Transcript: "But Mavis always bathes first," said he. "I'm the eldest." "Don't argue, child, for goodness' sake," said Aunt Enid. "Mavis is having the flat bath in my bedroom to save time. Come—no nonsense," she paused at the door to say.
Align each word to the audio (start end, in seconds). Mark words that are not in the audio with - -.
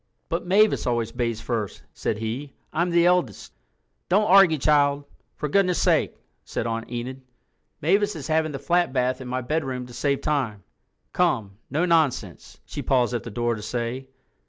"But 0.29 0.47
Mavis 0.47 0.87
always 0.87 1.11
bathes 1.11 1.41
first," 1.41 1.83
said 1.93 2.17
he. 2.17 2.53
"I'm 2.73 2.89
the 2.89 3.05
eldest." 3.05 3.53
"Don't 4.09 4.25
argue, 4.25 4.57
child, 4.57 5.03
for 5.35 5.47
goodness' 5.47 5.79
sake," 5.79 6.15
said 6.43 6.65
Aunt 6.65 6.89
Enid. 6.91 7.21
"Mavis 7.83 8.15
is 8.15 8.25
having 8.25 8.51
the 8.51 8.57
flat 8.57 8.93
bath 8.93 9.21
in 9.21 9.27
my 9.27 9.41
bedroom 9.41 9.85
to 9.85 9.93
save 9.93 10.21
time. 10.21 10.63
Come—no 11.13 11.85
nonsense," 11.85 12.59
she 12.65 12.81
paused 12.81 13.13
at 13.13 13.21
the 13.21 13.29
door 13.29 13.53
to 13.53 13.61
say. 13.61 14.07